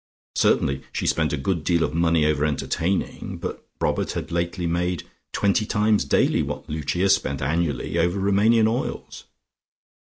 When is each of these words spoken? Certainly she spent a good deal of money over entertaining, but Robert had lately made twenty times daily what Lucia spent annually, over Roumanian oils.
Certainly 0.35 0.81
she 0.91 1.05
spent 1.05 1.31
a 1.31 1.37
good 1.37 1.63
deal 1.63 1.83
of 1.83 1.93
money 1.93 2.25
over 2.25 2.43
entertaining, 2.43 3.37
but 3.37 3.63
Robert 3.79 4.13
had 4.13 4.31
lately 4.31 4.65
made 4.65 5.03
twenty 5.31 5.63
times 5.63 6.05
daily 6.05 6.41
what 6.41 6.67
Lucia 6.67 7.07
spent 7.07 7.39
annually, 7.39 7.99
over 7.99 8.19
Roumanian 8.19 8.67
oils. 8.67 9.25